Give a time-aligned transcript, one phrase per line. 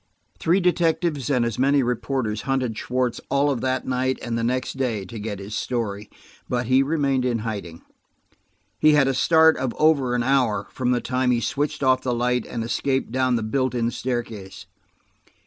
[0.39, 4.77] Three detectives and as many reporters hunted Schwartz all of that night and the next
[4.77, 6.09] day, to get his story.
[6.49, 7.83] But he remained in hiding.
[8.79, 12.15] He had a start of over an hour; from the time he switched off the
[12.15, 14.65] light and escaped down the built in staircase.